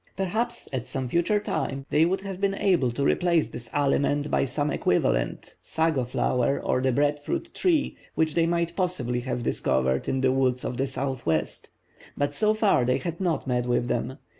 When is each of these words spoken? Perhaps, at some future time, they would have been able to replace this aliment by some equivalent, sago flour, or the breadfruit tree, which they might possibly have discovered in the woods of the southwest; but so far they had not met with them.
Perhaps, 0.17 0.67
at 0.73 0.87
some 0.87 1.07
future 1.07 1.39
time, 1.39 1.85
they 1.91 2.05
would 2.07 2.21
have 2.21 2.41
been 2.41 2.55
able 2.55 2.89
to 2.91 3.03
replace 3.03 3.51
this 3.51 3.69
aliment 3.71 4.31
by 4.31 4.45
some 4.45 4.71
equivalent, 4.71 5.55
sago 5.61 6.05
flour, 6.05 6.59
or 6.59 6.81
the 6.81 6.91
breadfruit 6.91 7.53
tree, 7.53 7.95
which 8.15 8.33
they 8.33 8.47
might 8.47 8.75
possibly 8.75 9.19
have 9.19 9.43
discovered 9.43 10.09
in 10.09 10.21
the 10.21 10.31
woods 10.31 10.65
of 10.65 10.77
the 10.77 10.87
southwest; 10.87 11.69
but 12.17 12.33
so 12.33 12.55
far 12.55 12.83
they 12.83 12.97
had 12.97 13.21
not 13.21 13.45
met 13.45 13.67
with 13.67 13.87
them. 13.87 14.17